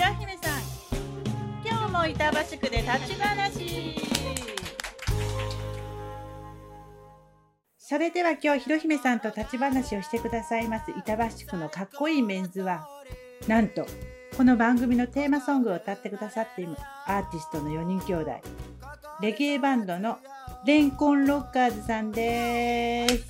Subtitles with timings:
[0.00, 0.62] ひろひめさん。
[1.62, 3.96] 今日も板橋区で立ち話。
[7.76, 10.90] それでは今日ひろひめさんと立ち話をしてくださいます。
[10.90, 12.88] 板橋区のかっこいいメンズは
[13.46, 13.84] なんと
[14.38, 18.30] この番組のテーマソングを歌ってくださっているアーティストの4人兄弟。
[19.20, 20.16] レゲエバンドの
[20.64, 23.26] レンコンロッカーズさんです。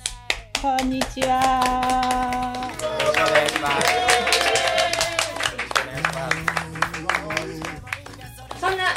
[0.61, 4.00] こんにちはよろしくお願いします。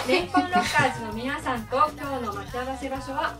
[0.06, 3.38] レンコンロッカーズの皆さんと今日の待ち合わせ場所は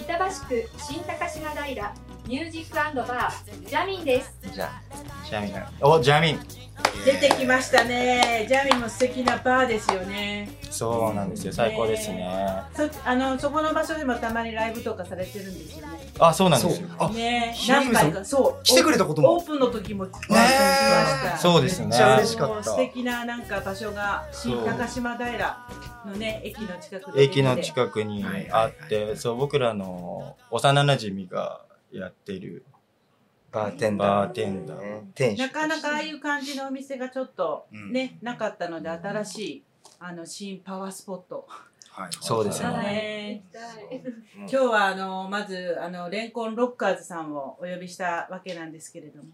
[0.00, 1.94] 板橋区新高島平
[2.28, 4.70] ミュージックバージャミンですじゃ、
[5.28, 5.54] ジャミン。
[5.80, 6.63] お、ジャミン。
[7.04, 8.46] 出てきましたね。
[8.48, 10.48] ジャミンも素敵なバーですよね。
[10.70, 11.52] そうなんですよ。
[11.52, 12.26] 最高ですね。
[12.74, 15.98] そあのそこの場所でもたまにライブとかされてるんですよね。
[16.18, 16.88] あ、そうなんですよ。
[16.98, 17.54] あね。
[17.68, 18.62] 何回かそう。
[18.64, 19.36] 来てくれたことも。
[19.36, 20.12] オープンの時もね
[21.38, 25.58] そうですねめっちゃ嬉しかった素敵ななんか場所が新高島平
[26.06, 32.64] のね駅の近くで駅の近くにあって、そう、僕らの幼馴染がやってる
[33.54, 34.08] バーテンダー。
[34.08, 35.00] バーテンダー。
[35.14, 35.40] 店主。
[35.40, 37.92] なかなかああいう感じのお店がちょっとうん。
[37.92, 39.62] ね、なかったので新しい
[40.00, 41.46] あの新パワースポット。
[41.90, 42.08] はい。
[42.20, 43.44] そうですよだね。
[44.38, 49.28] 今日はあのまずあのレンコンロッカーズさんをお呼びしたわけなんですけれども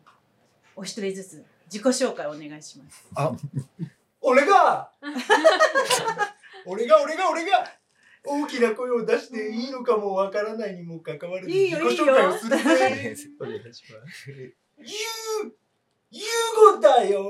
[0.77, 3.07] お一人ずつ自己紹介お願いします。
[3.15, 3.33] あ、
[4.21, 4.91] 俺が？
[6.67, 7.01] 俺が？
[7.03, 7.31] 俺が？
[7.31, 7.80] 俺が？
[8.25, 12.63] 大きな声を出していいのかもわからないにもかかわらずいいよ自己紹介をする ぜ。
[12.63, 14.31] お願いします。
[14.31, 15.53] ゆう、
[16.11, 17.25] ゆうごだよ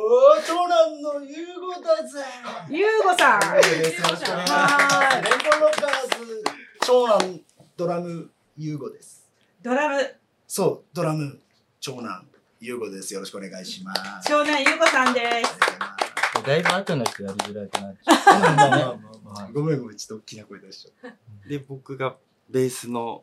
[0.46, 2.24] 長男のゆうごだぜ
[2.68, 4.22] ゆうごさんよろしくお願いします。
[4.24, 6.44] はいレンコンロッカーズ
[6.86, 7.40] 長男
[7.76, 9.28] ドラムゆうごです。
[9.62, 10.16] ドラム
[10.48, 11.38] そう、ドラム
[11.80, 12.26] 長男
[12.60, 13.14] ゆうごです。
[13.14, 14.28] よろしくお願いします。
[14.28, 15.99] 長男ゆうごさんです
[16.42, 18.40] だいぶ後の人やりづらくなっちゃう。
[18.40, 21.48] まあまあまあまあごめんごめん、ちょっと大きな声出しちゃった。
[21.48, 22.16] で、僕が
[22.48, 23.22] ベースの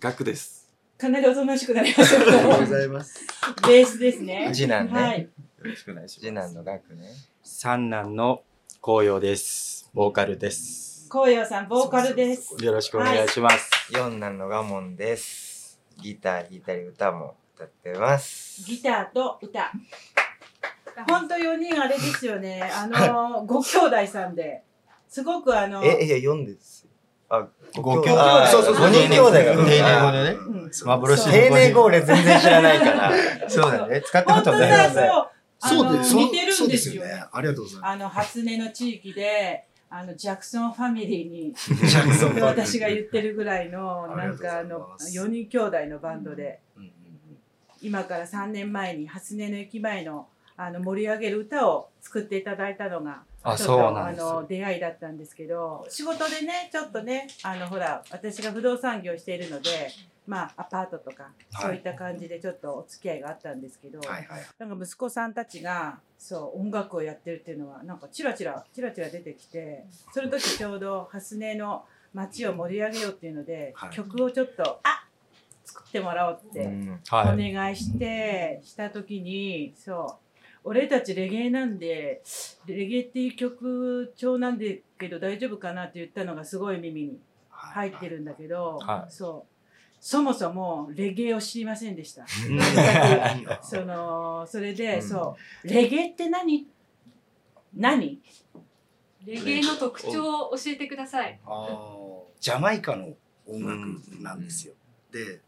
[0.00, 0.68] ガクです。
[0.98, 3.26] かなりおとなしくなりましたけありがとうごどざいます。
[3.66, 4.92] ベースですね次男ね。
[4.92, 5.28] はいよ
[5.60, 6.26] ろしくお願いします。
[6.26, 7.08] 次男のガクね。
[7.42, 8.42] 三男の
[8.82, 9.90] 紅葉です。
[9.94, 11.06] ボーカルです。
[11.08, 13.70] 紅葉さんボーカルですよろしくお願いします。
[13.92, 15.80] 四男のガモンです。
[15.98, 18.64] ギター弾いたり歌も歌ってます。
[18.64, 19.72] ギターと歌
[21.08, 22.62] ほんと4人あれですよね。
[22.62, 24.62] あのご兄弟さんで。
[25.08, 26.86] すごくあのえ、いや、四です。
[27.28, 27.46] あ、
[27.76, 28.20] ご兄弟。
[28.20, 28.86] あそうそうそう。
[28.86, 30.30] 五人兄弟が丁寧語でね。
[30.30, 30.70] うん。
[30.86, 33.12] 幻の丁寧語俺全然知らないから。
[33.50, 34.02] そうだね。
[34.02, 34.90] 使ったことない。
[35.62, 37.04] そうで、そう似てるそうんでですすよ。
[37.32, 41.74] ありがとうございまあの初音の地域であのジャクソンファミリーにす。
[41.74, 45.18] ジャクソン私が言ってるぐらいのあなんかあのます。
[45.18, 46.60] 4人兄弟のバンドで。
[47.82, 50.28] 今から3年前に初音の駅前の
[50.62, 54.46] あの盛り上げる歌を作っていただいたのがあ、ちょっそうとあなんですよの。
[54.46, 59.70] 出会いだったんですけど仕事でねちょっとねあのほら私が不動産業しているので
[60.26, 64.40] まあアパートとかはいそういった感じでちょっとお付き合いがあったんですけど、はいはい。
[64.58, 75.04] なんか息子さんたちがそう音楽をやってるっていうのはなんかチラチラチラチラ出てきてその時ちょうど蓮根の街を盛り上げようっていうので、はい曲をちょっとあ
[75.64, 77.52] 作ってもらおうってうんおはい。
[77.54, 80.29] 願いしてした時にそう
[80.64, 82.22] 俺たちレゲエなんで
[82.66, 84.64] レゲエっていう曲調なんだ
[84.98, 89.50] けど大丈夫かなって言ったのがすごい耳に入ってるんだけど、はいそう。
[90.02, 92.24] そもそもレゲエを知りませんでした。
[93.62, 95.02] そのそれで、うん。
[95.02, 95.68] そう。
[95.68, 96.66] レゲエって何？
[97.76, 98.20] 何？
[99.26, 101.38] レゲエの特徴を教えてください。
[102.40, 103.14] ジャマイカの
[103.46, 104.72] 音楽なんですよ。
[105.12, 105.40] で、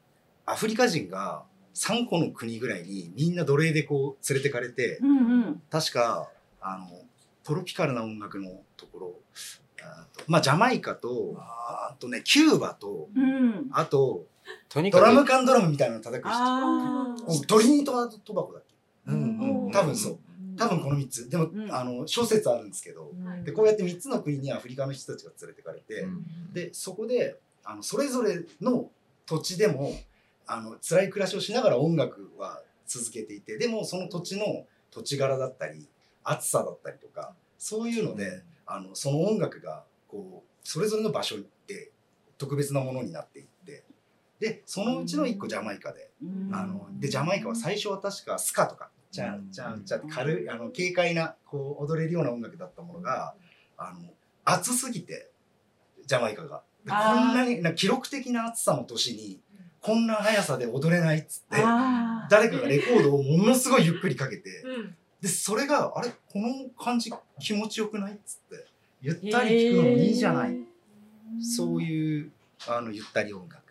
[0.44, 1.44] アフリカ人が
[1.75, 5.62] 3個の国ぐらいにみんな奴隷でこう連れてかれて、うんうん。
[5.71, 6.28] 確か、
[6.60, 6.87] あの、
[7.44, 9.15] トロピカルな音楽のところ、
[9.82, 13.69] あとまあジャマイカと、あとね、キューバと、うん。
[13.72, 14.27] あと、
[14.69, 17.47] ドラム缶ドラムみたいなの叩く人。
[17.47, 18.62] トリニート・トバコだっ
[19.06, 19.12] け？
[19.12, 20.19] うん多分そう。
[20.56, 21.31] 多分この3つ。
[21.31, 21.72] でも、うん。
[21.75, 23.44] あの、諸説あるんですけど、うん。
[23.44, 26.06] で、こうやって3つの国にアフリカの人たちが連れてかれて、
[26.52, 28.91] でそこであのそれぞれの
[29.25, 29.93] 土地でも
[30.47, 35.89] あの辛い暮らしをしながら音楽は続けていてでもその土地の土地柄だったり
[36.25, 41.37] 暑さだったりとかそういうのであのその音楽がこうそれぞれの場所
[41.67, 41.91] で
[42.39, 43.85] 特別なものになっていって
[44.39, 46.55] でそのうちの1個ジャマイカでうん。
[46.55, 53.35] あのでジャマイカは最初は確かスカとかじゃあじゃあじゃあ軽いあの軽快なこう踊れるような音楽だったものが
[53.77, 54.09] あの
[54.45, 55.31] 暑すぎて
[56.06, 56.62] ジャマイカが。
[56.85, 59.38] でこんなにな記録的な暑さの年に
[59.82, 61.56] こんな速さで踊れないっつって
[62.31, 64.96] 誰かがレコードをものすごいゆっくりかけてうん。
[65.20, 66.08] でそれがあれ？
[66.32, 68.67] この感じ気持ちよくないっつって
[69.00, 70.56] ゆったり聴くのもいいじゃない、
[71.40, 72.32] そういう
[72.67, 73.62] あのゆったり音楽。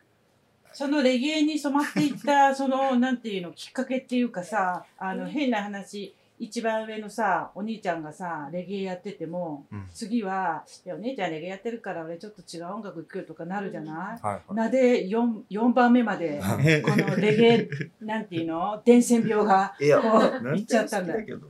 [0.74, 9.88] そのレゲエに染まっていったそのなんていうのきっかけっていうかさあの変な話一番上のさお兄ちゃんがさレゲエやってても、うん。
[9.94, 14.54] 次はいやお姉ちゃんレゲエやってるから俺ちょっと違う音楽聴くよとかなるじゃない、はいはい。
[14.56, 16.42] なで 4, 4番目まで
[16.84, 17.70] このレゲエ
[18.02, 18.82] なんていうの？
[18.84, 20.22] 伝染病がいや、こう
[20.56, 21.20] 行っちゃったんだ。
[21.20, 21.26] よ。
[21.26, 21.44] けどね。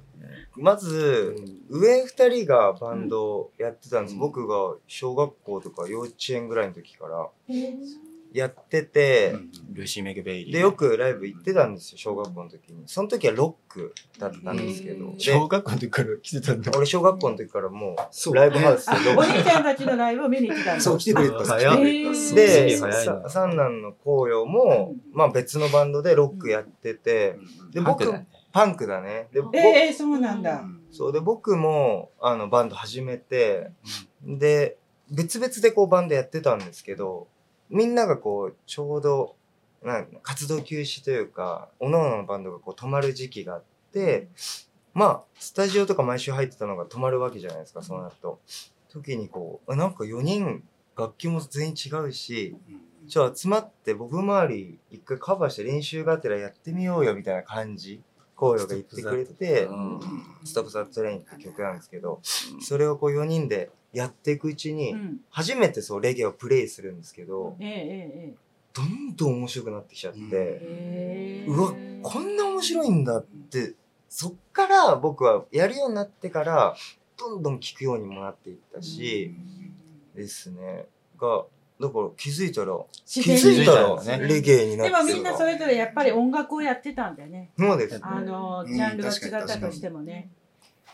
[0.57, 1.35] まず、
[1.69, 4.13] 上二人がバンドやってたんです。
[4.15, 7.29] うん僕が小学校とか幼稚園ぐらいの時から。
[7.47, 7.53] え。
[7.53, 9.35] ーやってて、
[9.73, 10.53] ルーシー・メグ・ベイリー。
[10.53, 12.83] で、よくライブ行ってたんですよ、小学校の時に。
[12.85, 15.13] その時はロックだったんですけど。
[15.17, 16.71] 小学校の時から来てたんだ。
[16.75, 22.77] 俺小学校の時からもそうう、ライブハウスでロおック兄ちゃんたちのライブを見に来てたんだそう来てくれた早いで、
[23.27, 27.37] 三男の紅葉も、まあ別のバンドでロックやってて、
[27.73, 28.09] で、僕、
[28.53, 29.27] パンクだね。
[29.33, 30.63] で、ぼえー、そうなんだ。
[30.91, 33.71] そうで、僕も、あの、バンド始めて、
[34.23, 34.77] で、
[35.09, 37.27] 別々でこうバンドやってたんですけど、
[37.71, 39.35] みんながこう、ちょうど、
[39.81, 44.27] なん活動休止というか、各々のバンドがこう止まる時期があって、
[44.93, 48.39] まあ、スタジオとか毎週入ってたのが止まるわけじゃないですか、そうなると。
[48.89, 50.63] 時にこう、あなんか4人、
[50.97, 52.55] 楽器も全員違うし、
[53.05, 58.01] じゃあ集まって僕周り一回カバーして練習がてらやってみようよみたいな感じ、
[58.35, 59.67] 紅葉が言ってくれて、
[60.43, 62.19] ストップ・ザ・トレインって曲なんですけど、
[62.61, 65.19] それをこう4人でやっていくうちに、うん。
[65.29, 68.33] 初めてそうレゲエをプレイするんですけど、えー、え
[68.73, 71.73] どんどん面白くなってきちゃって、うわ、
[72.03, 73.73] こんな面白いんだって、
[74.09, 76.75] そっから僕はやるようになってから、
[77.17, 79.33] どんどん聴くようにもなっていったし、
[80.15, 80.85] ですね。
[81.19, 81.45] が、
[81.79, 87.51] だから気づいたら、気づいたら気づいたらねレゲエになってでもみんなそれぞれやっぱり音楽をやってたんだよね。
[87.57, 88.01] そうですね。
[88.03, 90.29] あの、うんジャンルが違ったとしてもね。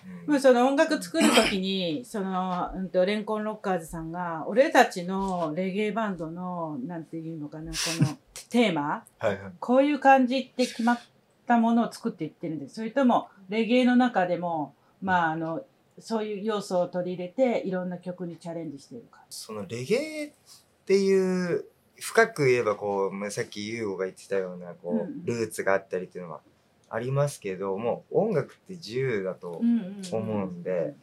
[0.07, 8.18] うんもうその音楽作るときに、 その、うんと、レンコンロッカーズさんが、俺たちのレゲエバンドの、なんていうのかな、この
[8.50, 9.54] テーマ、はいはい。
[9.59, 11.00] こういう感じって決まっ
[11.45, 12.75] たものを作っていってるんです。
[12.75, 15.63] それとも、レゲエの中でも、まあ、あの、
[16.00, 19.21] そういう要素を取り入れて、いろんな曲にチャレンジしているか。
[19.30, 20.31] そのレゲエっ
[20.86, 21.65] ていう、
[22.00, 26.42] 深く言えばこう、まあさっきユーゴが言ってたような、こう、うんルーツがあったりっていうのは
[26.89, 30.95] ありますけど、もう音楽って自由だとうんうんうん思うんで、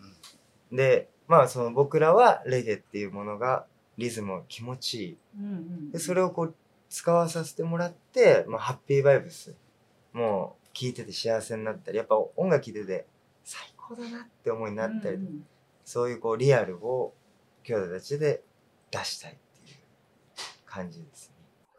[0.73, 3.67] で、まあその僕らはレゲエっていうものが
[3.97, 5.19] リズム気持ちいい。
[5.39, 6.55] うんうんで、それをこう
[6.91, 9.55] 使わさせてもらって、まあハッピーバイブス。
[10.13, 13.07] もう聴いてて幸せになったり、やっぱ音楽聴いてて
[13.43, 15.47] 最高だなって思いになったりうんうん
[15.85, 17.13] そういうこうリアルを
[17.63, 18.43] 兄弟たちで
[18.91, 19.77] 出したいっていう
[20.65, 21.35] 感じですね。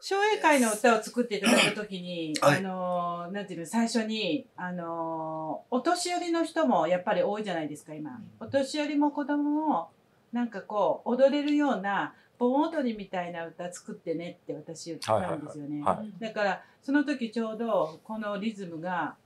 [0.08, 8.20] 昭栄会の歌を作っていただくときに、はいあのーなんていうの、最初に、あのーお年寄りの人もやっぱり多いじゃないですか、今。
[8.38, 9.88] お年寄りも子供も、
[10.32, 15.82] なんかこう、踊れるような、盆踊りみたいな歌作ってねって私言ったんですよね。
[15.82, 16.22] はい。
[16.22, 19.16] だから、その時ちょうど、このリズムが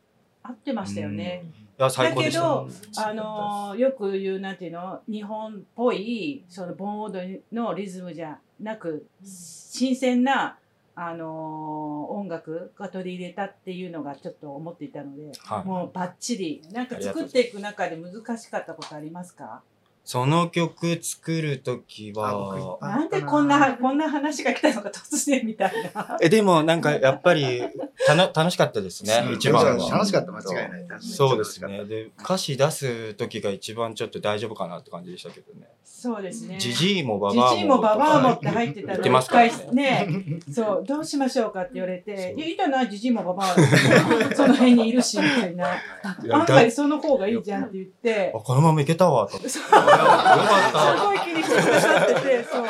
[0.42, 1.44] 合ってましたよね。
[1.76, 10.56] だけどあのーよく言うなんていうの日本っぽいその盆踊りのリズムじゃなく新鮮な、
[11.02, 15.66] あのー音楽が取り入れたっていうのがちょっと思っていたので、はい。
[15.66, 16.62] もうバッチリ。
[16.72, 19.62] なんか作っていく中で難しかったことありますか？
[20.04, 26.18] その曲作るときあは、僕なんでこんなこんな話が来たのか突然みたいな。
[26.20, 27.62] え、でもなんかやっぱり
[28.06, 29.90] たの楽しかったですね、一番は。
[29.90, 31.84] 楽しかった間違いないそうですね。
[31.84, 35.68] で、歌詞出すときが一番ちょっと大丈夫かなって感じでしたけどね。
[35.84, 36.56] そうですね。
[36.58, 37.50] ジジイもババアも。
[37.50, 45.66] ジジイもババアもって入ってた言のってますからね一回ね、そう、どうしましょうかって言われて、いや、いいじゃない、ジジイもババアその辺にいるし、みたいな。
[46.32, 49.38] 案外その方がいいじゃんって言ってあ、、このままいけたわ、と
[50.00, 52.66] すごい気にしてくださってて、そう。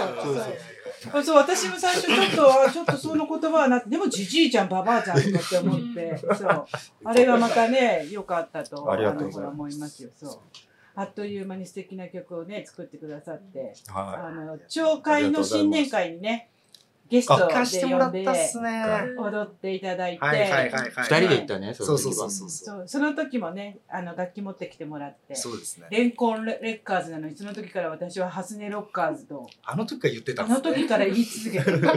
[1.00, 6.66] そうそう私も最初ちょっと、あちょっとその言葉はなって、でもジジイじゃん、ババアじゃんとかって思って、そう。
[7.04, 10.38] あれがまたね、良かったと、あの思いますよ、そう。
[10.94, 16.50] あっという間に素敵な曲をね、作ってくださって、はあの、町会の新年会にね、
[17.10, 18.84] ゲストで行かしてもら呼んでったっすね。
[19.18, 20.88] 踊っていただいて、はいはいはいはい。
[20.88, 20.90] い。
[20.90, 22.76] 二人で行ったね、そうそうの時はそうそう。
[22.78, 25.88] そうその時もね、あの楽器持ってきてもらって、そうですね。
[25.90, 31.90] レンコンレレッカーズなのに、その時から私はハスネロッカーズと、あの時から言ってたあんですねの時から言い続けていて、 フ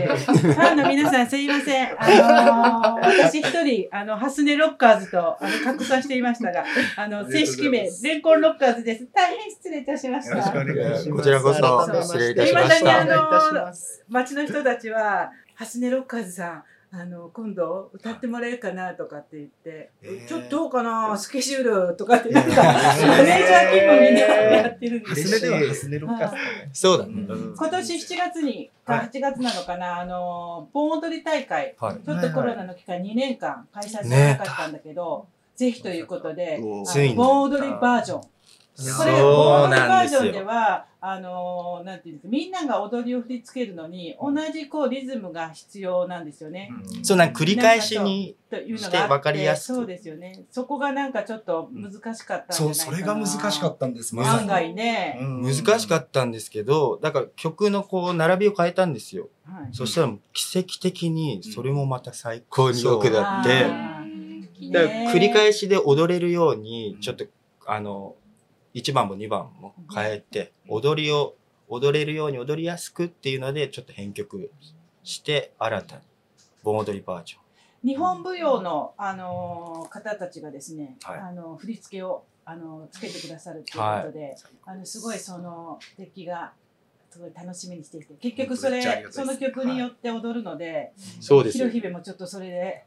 [0.51, 1.96] ァンの皆さんすいません。
[2.00, 6.63] あのー私一人、あの、ハスネロッカーズと、あの、拡散していましたが、
[6.96, 9.08] あの、正式名、レンコンロッカーズです。
[9.13, 10.36] 大変失礼いたしました。
[10.41, 15.02] こちらこそ失礼いたしましたいます街の人たちは、
[15.55, 16.63] ハスネロッカーズさん、
[16.95, 20.27] あの今度歌ってもらえるかなとかって言って、へー。
[20.27, 26.33] ちょっとどうかなスケジュールとかってなんか、へーマネージャー気分みんなでやってるんですハスネではハスネロッカー
[26.72, 27.13] そうだね。
[27.13, 27.55] うん。
[27.57, 29.10] 今年7月に、かはい。
[29.10, 32.05] 8月なのかな、あの、盆踊り大会、はい。
[32.05, 36.60] ちょっとコロナの期間2年間開催されなかったんだけど、ぜひということで、
[37.15, 38.22] 盆踊りバージョン。
[38.75, 40.20] これ、そう盆踊りなんですよ。
[40.20, 46.72] バージョンでは、あのーなんていうんですか、みんなが踊りを振り付けるのに、同じこうリズムが必要なんですよね。
[47.03, 50.46] そうなんか繰り返しにして分かりやすくそうですよね。
[50.50, 52.74] そこがなんかちょっと難しかったそう。
[52.74, 54.18] それが難しかったんです。
[54.20, 55.20] 案外ね。
[55.22, 55.42] うん。
[55.44, 59.30] 難しかったんですけど、だから曲のこう並びを変えたんですよ。
[59.44, 59.70] はい。
[59.72, 63.63] そしたら奇跡的にそれもまた最高に良くなって、
[64.72, 67.25] だから繰りね返しで踊れるように、ちょっと
[67.65, 68.15] あの、
[68.74, 71.36] 1番も2番も変えて、踊りを
[71.70, 74.51] 踊れるように踊りやすくっていうので、ちょっと編曲
[75.03, 76.01] して、新たに
[76.63, 77.44] 盆踊りバージョン。
[77.84, 81.20] 日本舞踊の、あのー方たちがですね、はい。
[81.20, 86.53] あの振り付けをあのつけてくださるということで、あのすごいその出来が
[87.10, 91.70] すごい楽しみにしていて結局それその曲によって踊るので、そうですよ。
[91.70, 91.92] ひろ。
[91.92, 92.86] もちょっとそれで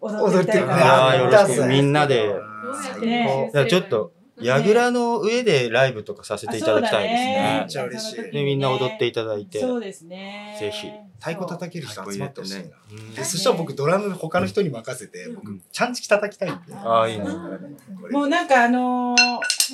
[0.00, 1.66] 踊ってみたいな。
[1.66, 2.26] みんなで。
[2.26, 2.36] どう
[2.84, 3.50] やってね。
[3.68, 4.12] ちょっと
[4.42, 7.58] 櫓の上でライブとかさせていただきたいですあね。
[7.60, 7.68] めっ。
[7.68, 8.16] ちゃ嬉しい。
[8.32, 9.60] で、みんな踊っていただいて。
[9.60, 10.56] そうですね。
[10.60, 10.90] ぜひ。
[11.18, 12.54] 太鼓叩ける人集まってほしい。
[12.56, 15.62] なうんでそしたら僕ドラム他の人に任せてう僕ん。
[15.72, 16.74] ちゃんちき叩きたいんで。
[16.74, 17.24] ああ、いいね。
[17.24, 19.16] これもうなんかあのー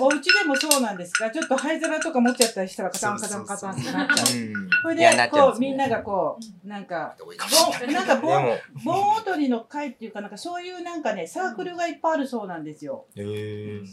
[0.00, 4.26] お家でもそうなんですがちょっと灰皿とか持っちゃったりしたらカタンカタンカタンってなっちゃう。
[4.82, 7.16] それでこうみんながこうなんか
[7.90, 13.06] なんかで盆も、盆踊りの会っていうかなんかそういうなんかねサークルがいっぱいあるそうなんですよ。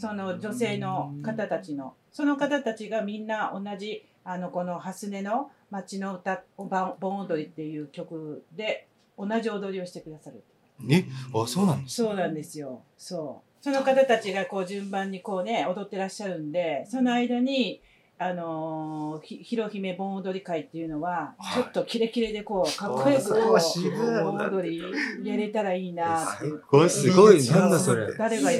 [0.00, 1.94] その女性の方たちの。
[2.12, 10.42] その方たちがみんな同じあのこの蓮根の町の歌盆盆踊りっていう曲で同じ踊りをしてくださる。
[10.88, 11.04] え、
[11.34, 12.82] あ、そうなんですそうなんですよ。
[12.96, 17.80] そうその方たちがこう順番にこうね踊ってらっしゃるんでその間に
[18.22, 21.62] あのーひひろ姫盆踊り会っていうのは、はい。
[21.62, 24.82] ちょっとキレキレでこうかっこよく盆踊り
[25.26, 26.30] やれたらいいな。
[26.30, 27.42] っていうごい、すごい。
[27.46, 28.14] なんだそれ。
[28.14, 28.50] 誰が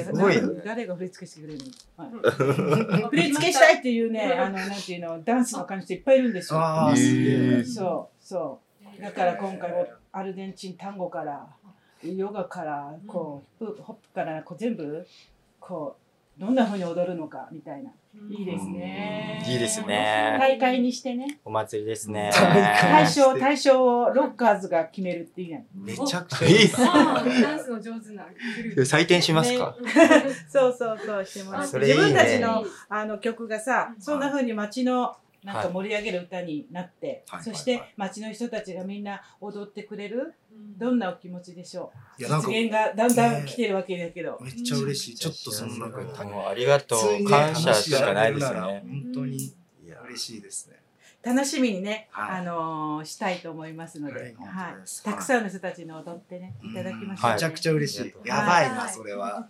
[0.65, 1.59] 誰が振り付けしてくれる
[1.95, 6.59] の、はい、振り付けしたいっていうねあのなんていうのダンスの感じでいっぱいいるんですよ。
[6.59, 7.63] ああすげえ。
[7.63, 8.59] そうそ
[8.99, 8.99] う。
[8.99, 11.47] だから今回もアルゼンチン単語から
[12.03, 15.05] ヨガからこうヒップホップからこう全部
[15.59, 15.95] こ
[16.37, 17.91] うどんな風に踊るのかみたいな。
[18.29, 19.41] いいですね。
[19.47, 20.35] いいですね。
[20.37, 21.39] 大会にしてね。
[21.45, 22.29] お祭りですね。
[22.33, 26.67] 対象対象をロッカーズが決めるっていうめちゃくちゃいい。
[27.41, 28.81] ダンスの上手なグループ。
[28.81, 29.77] 採点しますか？
[30.49, 32.01] そうそうそうしてもらってそれいいね。
[32.01, 37.43] 自分たちのあの曲がさそんな風に街のなんか盛り上げる歌になって、はい。
[37.43, 40.77] そして街の人たちがみんな踊ってくれるうん。
[40.77, 42.21] どんなお気持ちでしょう？
[42.21, 45.15] いやなんか実現がだんだん来てるわけだけど、めっちゃ嬉しい。
[45.15, 47.25] ちょっとそのなんかもうありがとう。
[47.27, 48.83] 感謝しかないですよね。
[48.87, 49.53] 本当に
[50.05, 50.77] 嬉しいですね。
[51.23, 52.39] 楽しみにね、はい。
[52.39, 57.33] あのーしたいと思いますので、はいたくさんの人たちに踊ってねいただきましょう、はい。
[57.35, 58.13] めちゃくちゃ嬉しい。
[58.27, 59.47] やばいなそれは